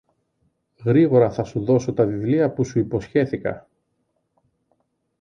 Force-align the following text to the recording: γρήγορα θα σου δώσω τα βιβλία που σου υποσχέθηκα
γρήγορα 0.83 1.31
θα 1.31 1.43
σου 1.43 1.63
δώσω 1.63 1.93
τα 1.93 2.05
βιβλία 2.05 2.53
που 2.53 2.63
σου 2.63 2.79
υποσχέθηκα 2.79 3.67